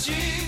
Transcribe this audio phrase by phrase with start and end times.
[0.00, 0.39] Jesus.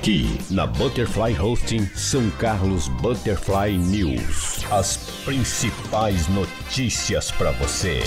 [0.00, 4.64] Aqui na Butterfly Hosting São Carlos Butterfly News.
[4.72, 8.00] As principais notícias para você.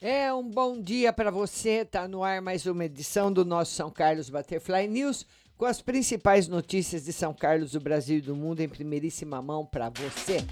[0.00, 1.84] É um bom dia para você.
[1.84, 5.26] Tá no ar mais uma edição do nosso São Carlos Butterfly News
[5.58, 9.66] com as principais notícias de São Carlos, do Brasil e do mundo em primeiríssima mão
[9.66, 10.42] para você.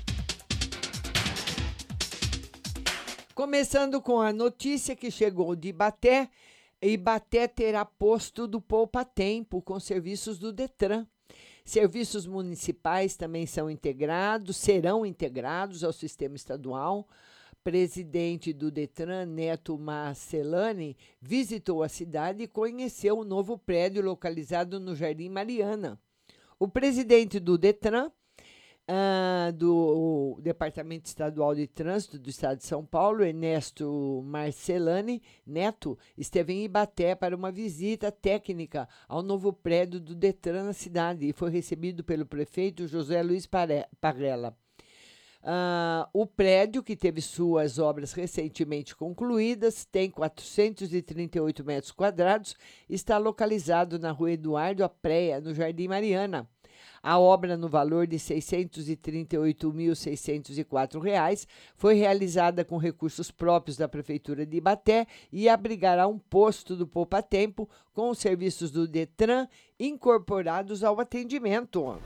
[3.35, 6.28] Começando com a notícia que chegou de Ibaté.
[6.83, 11.07] Ibaté terá posto do Poupa Tempo com serviços do Detran.
[11.65, 17.07] Serviços municipais também são integrados, serão integrados ao sistema estadual.
[17.62, 24.97] Presidente do Detran, Neto Marcelani, visitou a cidade e conheceu o novo prédio localizado no
[24.97, 25.97] Jardim Mariana.
[26.59, 28.11] O presidente do Detran,
[28.95, 36.53] ah, do Departamento Estadual de Trânsito do Estado de São Paulo, Ernesto Marcelani Neto, esteve
[36.53, 41.51] em Ibaté para uma visita técnica ao novo prédio do Detran na cidade e foi
[41.51, 44.55] recebido pelo prefeito José Luiz Parrella.
[45.43, 52.55] Ah, o prédio, que teve suas obras recentemente concluídas, tem 438 metros quadrados,
[52.91, 56.47] está localizado na rua Eduardo Apreia, no Jardim Mariana.
[57.02, 64.59] A obra, no valor de 638.604 reais, foi realizada com recursos próprios da Prefeitura de
[64.59, 69.49] Ibaté e abrigará um posto do Poupa Tempo com os serviços do Detran
[69.80, 71.99] incorporados ao atendimento.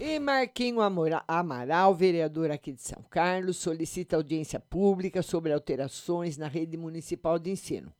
[0.00, 0.78] E Marquinho
[1.26, 7.50] Amaral, vereador aqui de São Carlos, solicita audiência pública sobre alterações na rede municipal de
[7.50, 7.92] ensino.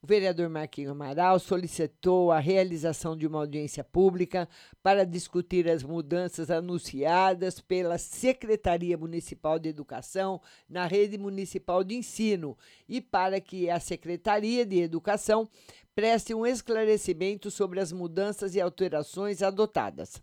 [0.00, 4.48] O vereador Marquinho Amaral solicitou a realização de uma audiência pública
[4.80, 12.56] para discutir as mudanças anunciadas pela Secretaria Municipal de Educação na rede municipal de ensino
[12.88, 15.48] e para que a Secretaria de Educação
[15.96, 20.22] preste um esclarecimento sobre as mudanças e alterações adotadas.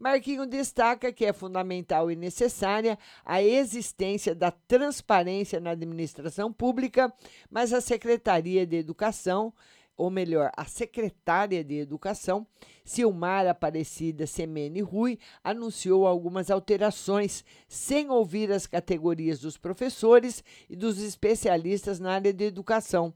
[0.00, 7.12] Marquinho destaca que é fundamental e necessária a existência da transparência na administração pública,
[7.50, 9.52] mas a Secretaria de Educação,
[9.94, 12.46] ou melhor, a secretária de Educação,
[12.82, 20.98] Silmar Aparecida Semene Rui, anunciou algumas alterações, sem ouvir as categorias dos professores e dos
[20.98, 23.12] especialistas na área de educação.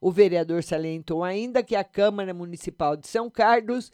[0.00, 3.90] O vereador salientou ainda que a Câmara Municipal de São Carlos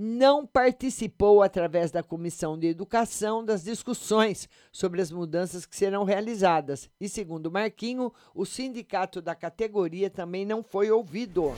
[0.00, 6.88] não participou através da Comissão de Educação das discussões sobre as mudanças que serão realizadas.
[7.00, 11.52] E segundo Marquinho, o sindicato da categoria também não foi ouvido.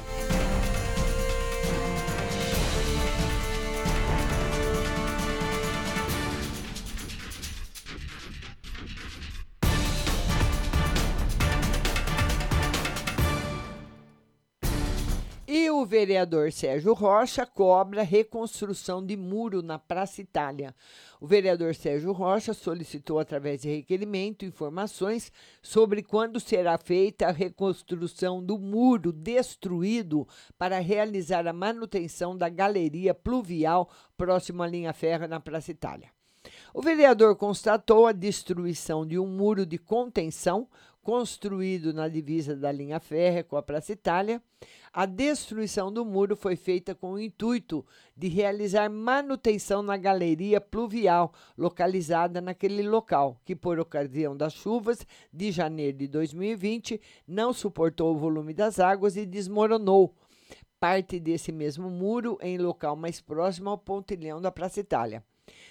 [15.81, 20.75] O vereador Sérgio Rocha cobra reconstrução de muro na Praça Itália.
[21.19, 25.33] O vereador Sérgio Rocha solicitou, através de requerimento, informações
[25.63, 33.15] sobre quando será feita a reconstrução do muro destruído para realizar a manutenção da galeria
[33.15, 36.11] pluvial próximo à linha ferra na Praça Itália.
[36.75, 40.69] O vereador constatou a destruição de um muro de contenção
[41.02, 44.42] construído na divisa da linha férrea com a Praça Itália.
[44.92, 51.33] A destruição do muro foi feita com o intuito de realizar manutenção na galeria pluvial
[51.57, 58.19] localizada naquele local, que, por ocasião das chuvas de janeiro de 2020, não suportou o
[58.19, 60.14] volume das águas e desmoronou.
[60.78, 65.23] Parte desse mesmo muro em local mais próximo ao pontilhão da Praça Itália.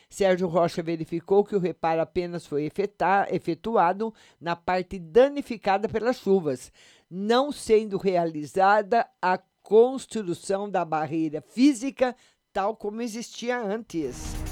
[0.09, 2.71] Sérgio Rocha verificou que o reparo apenas foi
[3.31, 6.71] efetuado na parte danificada pelas chuvas,
[7.09, 12.15] não sendo realizada a construção da barreira física
[12.51, 14.48] tal como existia antes.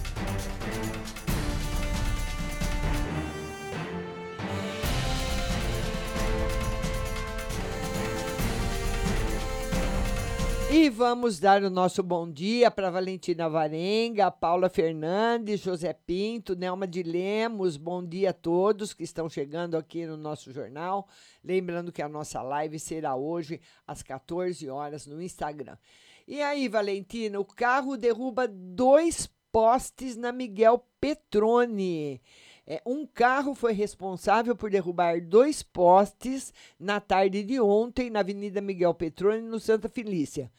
[10.79, 16.85] E vamos dar o nosso bom dia para Valentina Varenga, Paula Fernandes, José Pinto, Nelma
[16.85, 17.77] de Lemos.
[17.77, 21.07] Bom dia a todos que estão chegando aqui no nosso jornal.
[21.43, 25.79] Lembrando que a nossa live será hoje às 14 horas no Instagram.
[26.27, 32.21] E aí, Valentina, o carro derruba dois postes na Miguel Petrone.
[32.69, 38.59] É, um carro foi responsável por derrubar dois postes na tarde de ontem na Avenida
[38.59, 40.51] Miguel Petrone, no Santa Felícia.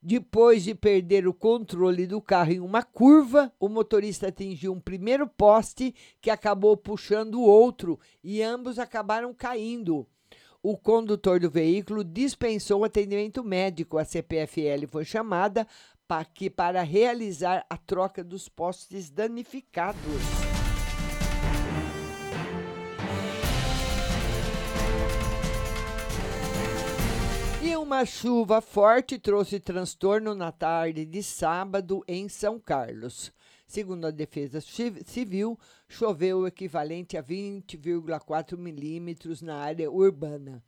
[0.00, 5.26] Depois de perder o controle do carro em uma curva, o motorista atingiu um primeiro
[5.26, 10.06] poste que acabou puxando o outro e ambos acabaram caindo.
[10.62, 13.98] O condutor do veículo dispensou atendimento médico.
[13.98, 15.66] A CPFL foi chamada
[16.54, 20.49] para realizar a troca dos postes danificados.
[27.90, 33.32] Uma chuva forte trouxe transtorno na tarde de sábado em São Carlos.
[33.66, 40.62] Segundo a Defesa Civil, choveu o equivalente a 20,4 milímetros na área urbana.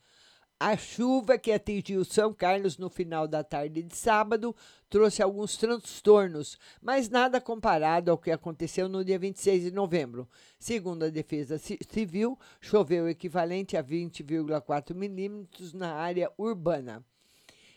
[0.59, 4.55] A chuva que atingiu São Carlos no final da tarde de sábado
[4.91, 10.29] trouxe alguns transtornos, mas nada comparado ao que aconteceu no dia 26 de novembro.
[10.59, 17.05] Segundo a Defesa Civil, choveu o equivalente a 20,4 milímetros na área urbana.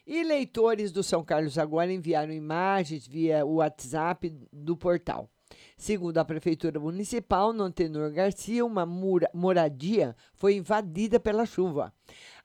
[0.08, 5.28] E leitores do São Carlos agora enviaram imagens via o WhatsApp do portal.
[5.76, 11.92] Segundo a Prefeitura Municipal, no Antenor Garcia, uma moradia foi invadida pela chuva.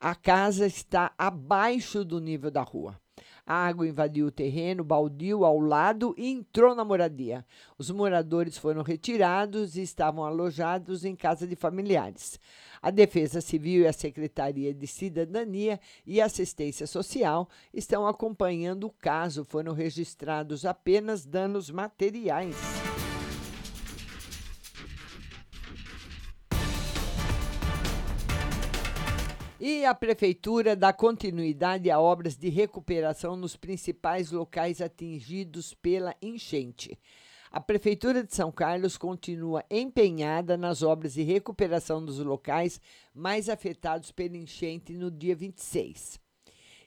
[0.00, 2.98] A casa está abaixo do nível da rua.
[3.46, 7.44] A água invadiu o terreno baldio ao lado e entrou na moradia.
[7.76, 12.38] Os moradores foram retirados e estavam alojados em casa de familiares.
[12.82, 19.44] A Defesa Civil e a Secretaria de Cidadania e Assistência Social estão acompanhando o caso.
[19.44, 22.56] Foram registrados apenas danos materiais.
[29.60, 36.98] E a Prefeitura dá continuidade a obras de recuperação nos principais locais atingidos pela enchente.
[37.52, 42.80] A Prefeitura de São Carlos continua empenhada nas obras de recuperação dos locais
[43.12, 46.20] mais afetados pela enchente no dia 26.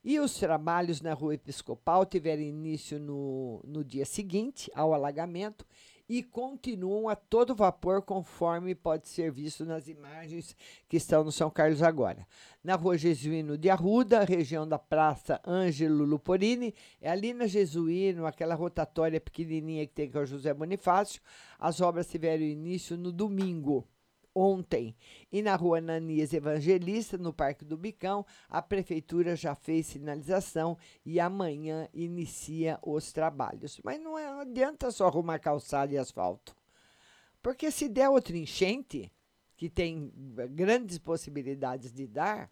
[0.05, 5.65] E os trabalhos na Rua Episcopal tiveram início no, no dia seguinte ao alagamento
[6.07, 10.55] e continuam a todo vapor, conforme pode ser visto nas imagens
[10.87, 12.27] que estão no São Carlos agora.
[12.63, 18.55] Na rua Jesuíno de Arruda, região da Praça Ângelo Luporini, é ali na Jesuíno, aquela
[18.55, 21.21] rotatória pequenininha que tem com o José Bonifácio,
[21.57, 23.87] as obras tiveram início no domingo
[24.35, 24.95] ontem.
[25.31, 31.19] E na rua Nanias Evangelista, no Parque do Bicão, a prefeitura já fez sinalização e
[31.19, 33.79] amanhã inicia os trabalhos.
[33.83, 36.55] Mas não, é, não adianta só arrumar calçada e asfalto.
[37.41, 39.11] Porque se der outra enchente,
[39.55, 40.11] que tem
[40.51, 42.49] grandes possibilidades de dar,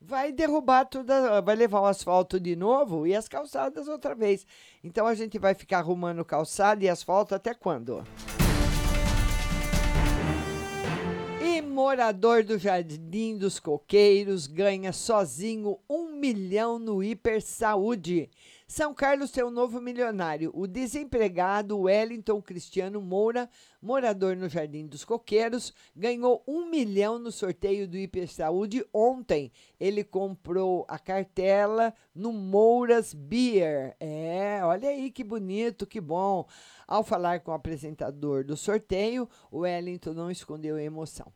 [0.00, 1.12] vai derrubar tudo,
[1.44, 4.46] vai levar o asfalto de novo e as calçadas outra vez.
[4.82, 8.04] Então a gente vai ficar arrumando calçada e asfalto até quando?
[11.80, 18.28] Morador do Jardim dos Coqueiros ganha sozinho um milhão no Hiper Saúde.
[18.68, 20.52] São Carlos tem um novo milionário.
[20.54, 23.48] O desempregado Wellington Cristiano Moura,
[23.80, 29.50] morador no Jardim dos Coqueiros, ganhou um milhão no sorteio do Hiper Saúde ontem.
[29.80, 33.96] Ele comprou a cartela no Mouras Beer.
[33.98, 36.46] É, olha aí que bonito, que bom.
[36.86, 41.32] Ao falar com o apresentador do sorteio, o Wellington não escondeu a emoção.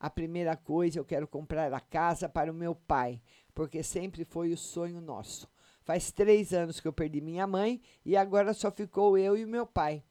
[0.00, 3.20] A primeira coisa, eu quero comprar a casa para o meu pai,
[3.54, 5.48] porque sempre foi o sonho nosso.
[5.82, 9.66] Faz três anos que eu perdi minha mãe e agora só ficou eu e meu
[9.66, 10.02] pai.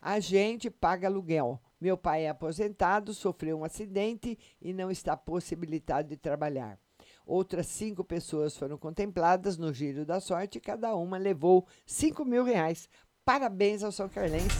[0.00, 1.60] A gente paga aluguel.
[1.80, 6.78] Meu pai é aposentado, sofreu um acidente e não está possibilitado de trabalhar.
[7.26, 12.42] Outras cinco pessoas foram contempladas no giro da sorte e cada uma levou cinco mil
[12.42, 12.88] reais.
[13.24, 14.56] Parabéns ao São Carlense.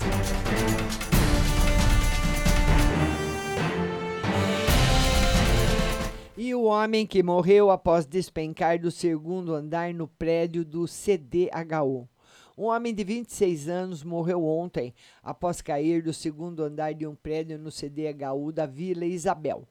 [6.66, 12.09] Homem que morreu após despencar do segundo andar no prédio do CDHU.
[12.57, 17.59] Um homem de 26 anos morreu ontem após cair do segundo andar de um prédio
[17.59, 19.68] no CDHU da Vila Isabel.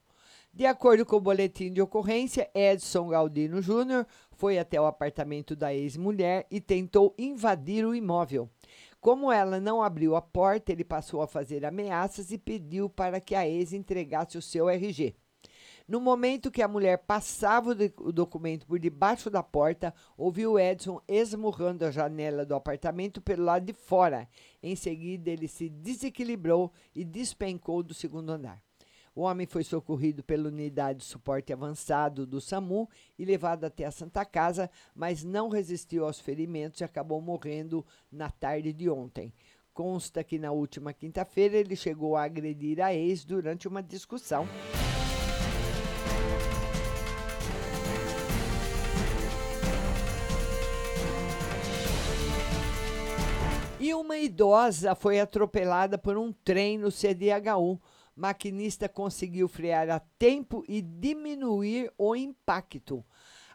[0.53, 5.73] De acordo com o boletim de ocorrência, Edson Galdino Júnior foi até o apartamento da
[5.73, 8.49] ex-mulher e tentou invadir o imóvel.
[9.01, 13.35] Como ela não abriu a porta, ele passou a fazer ameaças e pediu para que
[13.35, 15.15] a ex entregasse o seu RG.
[15.87, 21.85] No momento que a mulher passava o, documento por debaixo da porta, ouviu Edson esmurrando
[21.85, 24.27] a janela do apartamento pelo lado de fora.
[24.63, 28.59] Em seguida, ele se desequilibrou e despencou do segundo andar.
[29.13, 33.91] O homem foi socorrido pela unidade de suporte avançado do SAMU e levado até a
[33.91, 39.31] Santa Casa, mas não resistiu aos ferimentos e acabou morrendo na tarde de ontem.
[39.71, 44.47] Consta que na última quinta-feira ele chegou a agredir a ex durante uma discussão.
[53.85, 57.79] E uma idosa foi atropelada por um trem no CDHU.
[58.15, 63.05] Maquinista conseguiu frear a tempo e diminuir o impacto.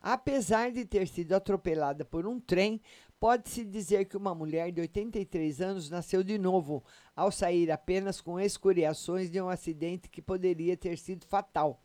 [0.00, 2.80] Apesar de ter sido atropelada por um trem,
[3.18, 6.84] pode-se dizer que uma mulher de 83 anos nasceu de novo,
[7.16, 11.82] ao sair apenas com escoriações de um acidente que poderia ter sido fatal.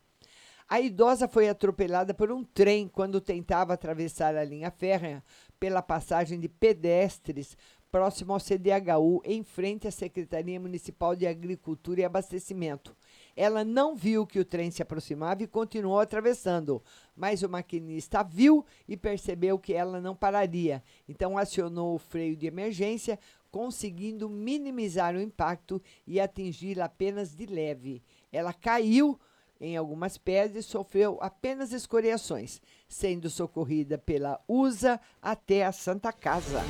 [0.68, 5.22] A idosa foi atropelada por um trem quando tentava atravessar a linha férrea
[5.58, 7.56] pela passagem de pedestres
[7.90, 12.94] próximo ao CDHU, em frente à Secretaria Municipal de Agricultura e Abastecimento.
[13.34, 16.82] Ela não viu que o trem se aproximava e continuou atravessando,
[17.14, 20.82] mas o maquinista viu e percebeu que ela não pararia.
[21.08, 23.18] Então acionou o freio de emergência,
[23.50, 28.02] conseguindo minimizar o impacto e atingi-la apenas de leve.
[28.30, 29.18] Ela caiu
[29.60, 36.60] em algumas pedras e sofreu apenas escoriações, sendo socorrida pela USA até a Santa Casa.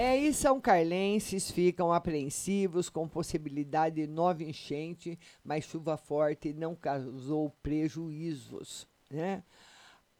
[0.00, 6.76] É, e São Carlenses ficam apreensivos com possibilidade de nova enchente, mas chuva forte não
[6.76, 8.86] causou prejuízos.
[9.10, 9.42] Né?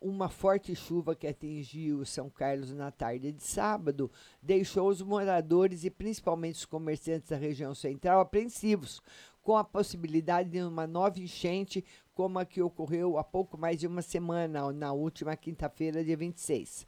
[0.01, 4.11] Uma forte chuva que atingiu São Carlos na tarde de sábado
[4.43, 9.01] deixou os moradores e principalmente os comerciantes da região central apreensivos,
[9.45, 13.87] com a possibilidade de uma nova enchente, como a que ocorreu há pouco mais de
[13.87, 16.85] uma semana, na última quinta-feira, dia 26.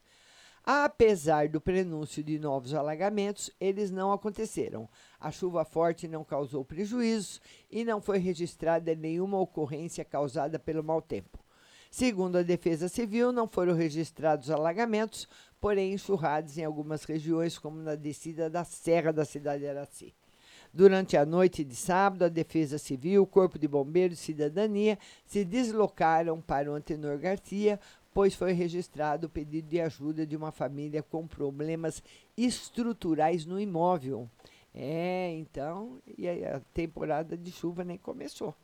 [0.64, 4.88] Apesar do prenúncio de novos alagamentos, eles não aconteceram.
[5.18, 11.00] A chuva forte não causou prejuízos e não foi registrada nenhuma ocorrência causada pelo mau
[11.00, 11.38] tempo.
[11.90, 15.26] Segundo a Defesa Civil, não foram registrados alagamentos,
[15.60, 20.14] porém enxurrados em algumas regiões, como na descida da Serra da cidade de Araci.
[20.72, 24.96] Durante a noite de sábado, a Defesa Civil, Corpo de Bombeiros e Cidadania
[25.26, 27.80] se deslocaram para o Antenor Garcia
[28.12, 32.02] pois foi registrado o pedido de ajuda de uma família com problemas
[32.36, 34.28] estruturais no imóvel.
[34.74, 38.54] É, então, e a temporada de chuva nem começou.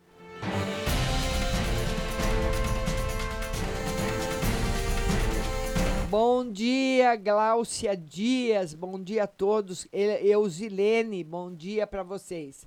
[6.09, 8.73] Bom dia, Gláucia Dias.
[8.73, 9.89] Bom dia a todos.
[9.93, 12.67] Eusilene, bom dia para vocês.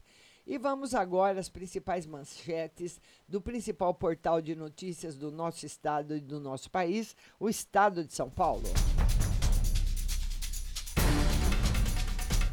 [0.49, 6.19] E vamos agora às principais manchetes do principal portal de notícias do nosso estado e
[6.19, 8.63] do nosso país, o Estado de São Paulo.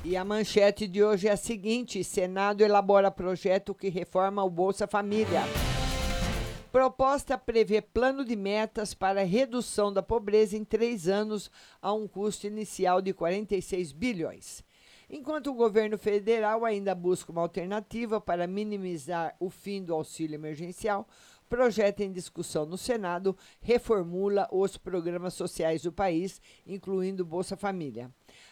[0.04, 4.86] E a manchete de hoje é a seguinte: Senado elabora projeto que reforma o Bolsa
[4.86, 5.40] Família.
[6.70, 12.46] Proposta prevê plano de metas para redução da pobreza em três anos a um custo
[12.46, 14.62] inicial de 46 bilhões.
[15.08, 21.06] Enquanto o governo federal ainda busca uma alternativa para minimizar o fim do auxílio emergencial,
[21.48, 28.10] projeto em discussão no Senado reformula os programas sociais do país, incluindo Bolsa Família.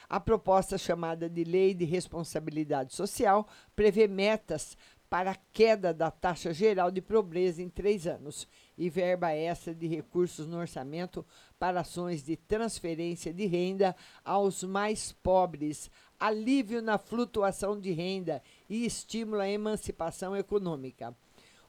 [0.09, 4.77] A proposta chamada de Lei de Responsabilidade Social prevê metas
[5.15, 9.87] para a queda da taxa geral de pobreza em três anos e verba extra de
[9.87, 11.25] recursos no orçamento
[11.57, 18.85] para ações de transferência de renda aos mais pobres, alívio na flutuação de renda e
[18.85, 21.17] estímulo à emancipação econômica.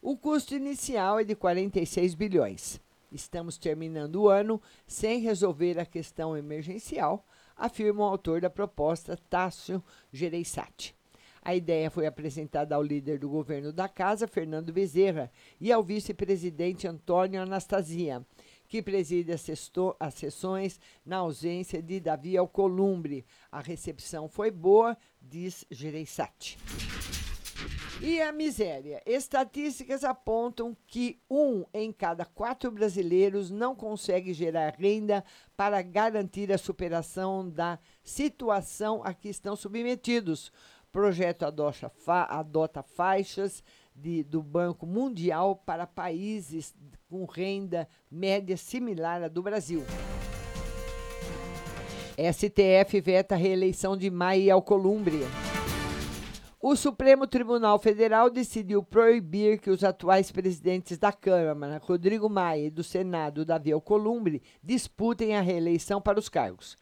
[0.02, 2.82] O custo inicial é de 46 bilhões.
[3.12, 7.24] Estamos terminando o ano sem resolver a questão emergencial,
[7.56, 10.95] afirma o autor da proposta, Tássio Gereissati.
[11.46, 15.32] A ideia foi apresentada ao líder do governo da casa, Fernando Bezerra,
[15.62, 18.26] e ao vice-presidente Antônio Anastasia,
[18.68, 23.24] que preside as, sessões na ausência de Davi Alcolumbre.
[23.52, 26.58] A recepção foi boa, diz Gereissati.
[28.02, 29.02] E a miséria?
[29.06, 35.24] Estatísticas apontam que um em cada quatro brasileiros não consegue gerar renda
[35.56, 40.52] para garantir a superação da situação a que estão submetidos.
[40.96, 43.62] Projeto adota, fa adota faixas
[43.94, 46.74] de, do Banco Mundial para países
[47.10, 49.84] com renda média similar à do Brasil.
[52.18, 55.20] STF veta a reeleição de Maia Alcolumbre.
[56.62, 62.72] O Supremo Tribunal Federal decidiu proibir que os atuais presidentes da Câmara, Rodrigo Maia, e
[62.72, 66.78] do Senado, Davi Alcolumbre, disputem a reeleição para os cargos.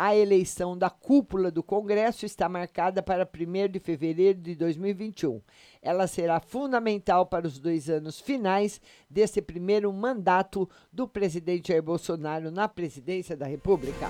[0.00, 5.42] A eleição da cúpula do Congresso está marcada para 1 de fevereiro de 2021.
[5.82, 8.80] Ela será fundamental para os dois anos finais
[9.10, 14.06] desse primeiro mandato do presidente Jair Bolsonaro na presidência da República.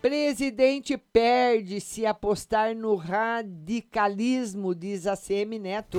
[0.00, 5.98] Presidente perde se apostar no radicalismo, diz a CM Neto.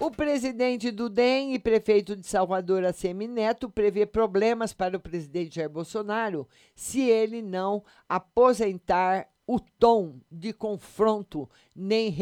[0.00, 5.54] O presidente do DEM e prefeito de Salvador, ACM Neto, prevê problemas para o presidente
[5.54, 12.14] Jair Bolsonaro se ele não aposentar o tom de confronto nem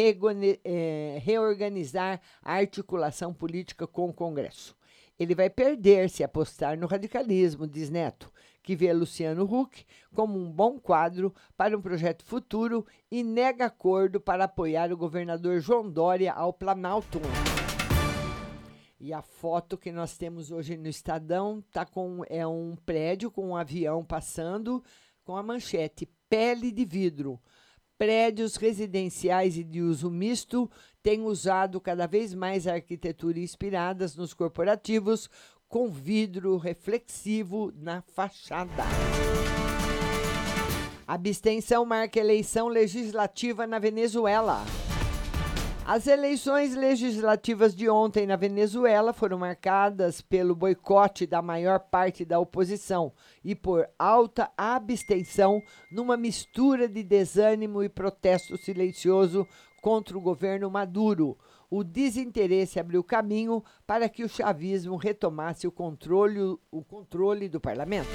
[0.65, 4.77] eh, reorganizar a articulação política com o Congresso.
[5.19, 8.31] Ele vai perder se apostar no radicalismo, diz Neto,
[8.63, 14.21] que vê Luciano Huck como um bom quadro para um projeto futuro e nega acordo
[14.21, 17.21] para apoiar o governador João Dória ao Planalto.
[19.05, 23.49] E a foto que nós temos hoje no Estadão tá com é um prédio com
[23.49, 24.81] um avião passando
[25.25, 27.41] com a manchete pele de vidro.
[27.99, 30.71] Prédios residenciais e de uso misto
[31.03, 35.29] têm usado cada vez mais arquitetura inspiradas nos corporativos
[35.69, 38.85] com vidro reflexivo na fachada.
[41.09, 44.65] Abstenção marca eleição legislativa na Venezuela.
[45.85, 52.39] As eleições legislativas de ontem na Venezuela foram marcadas pelo boicote da maior parte da
[52.39, 53.13] oposição
[53.45, 59.47] e por alta abstenção, numa mistura de desânimo e protesto silencioso
[59.81, 61.37] contra o governo Maduro
[61.73, 66.39] o desinteresse abriu caminho para que o chavismo retomasse o controle,
[66.71, 68.11] o controle do parlamento.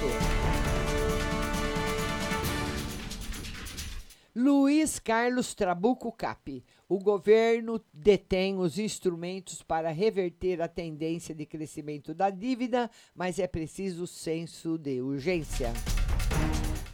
[4.40, 6.64] Luiz Carlos Trabuco Cap.
[6.88, 13.48] O governo detém os instrumentos para reverter a tendência de crescimento da dívida, mas é
[13.48, 15.72] preciso senso de urgência.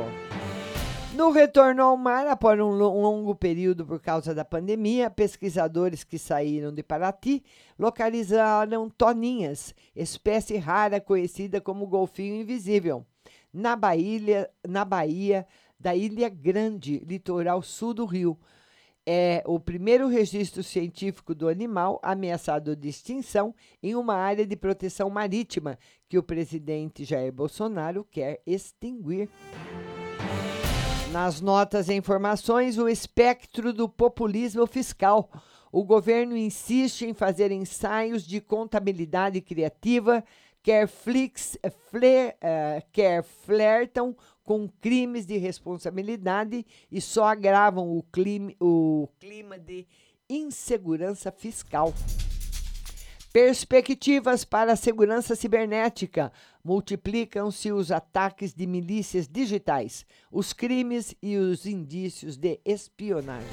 [1.14, 6.72] No retorno ao mar, após um longo período por causa da pandemia, pesquisadores que saíram
[6.72, 7.44] de Paraty
[7.78, 13.04] localizaram toninhas, espécie rara conhecida como golfinho invisível,
[13.52, 15.46] na Bahia, na Bahia
[15.78, 18.38] da Ilha Grande, litoral sul do Rio.
[19.04, 25.10] É o primeiro registro científico do animal ameaçado de extinção em uma área de proteção
[25.10, 29.28] marítima que o presidente Jair Bolsonaro quer extinguir.
[31.12, 35.30] Nas notas e informações, o espectro do populismo fiscal.
[35.70, 40.24] O governo insiste em fazer ensaios de contabilidade criativa,
[40.62, 41.58] quer, flix,
[41.90, 49.58] fler, uh, quer flertam com crimes de responsabilidade e só agravam o clima, o clima
[49.58, 49.86] de
[50.30, 51.92] insegurança fiscal.
[53.32, 56.30] Perspectivas para a segurança cibernética.
[56.62, 63.48] Multiplicam-se os ataques de milícias digitais, os crimes e os indícios de espionagem.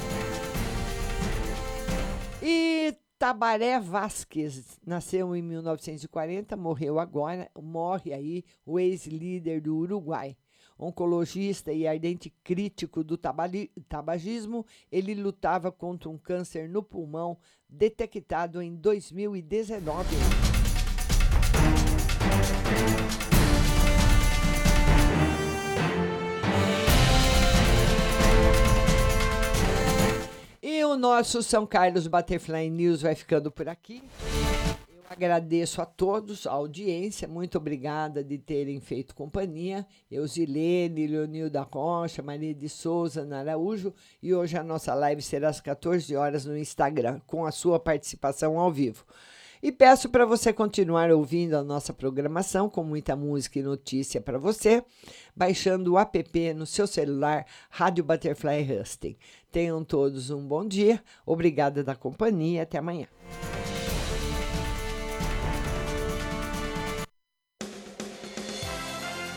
[2.44, 10.36] E Tabaré Vasquez nasceu em 1940, morreu agora, morre aí o ex-líder do Uruguai
[10.80, 17.38] oncologista e ardente crítico do tabagismo, ele lutava contra um câncer no pulmão
[17.68, 20.16] detectado em 2019.
[30.64, 34.02] E o nosso São Carlos Butterfly News vai ficando por aqui.
[35.10, 39.84] Agradeço a todos a audiência, muito obrigada de terem feito companhia.
[40.10, 43.92] Eusilene, Leonil da Rocha, Maria de Souza, Ana Araújo.
[44.22, 48.60] E hoje a nossa live será às 14 horas no Instagram, com a sua participação
[48.60, 49.04] ao vivo.
[49.64, 54.38] E peço para você continuar ouvindo a nossa programação com muita música e notícia para
[54.38, 54.84] você,
[55.36, 59.18] baixando o app no seu celular Rádio Butterfly Husting.
[59.52, 63.08] Tenham todos um bom dia, obrigada da companhia, até amanhã.